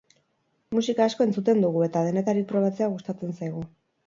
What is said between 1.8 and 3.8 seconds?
eta denetarik probatzea gustatzen zaigu.